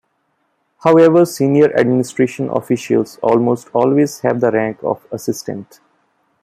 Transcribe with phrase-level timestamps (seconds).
[0.79, 5.79] However, senior administration officials almost always have the rank of Assistant.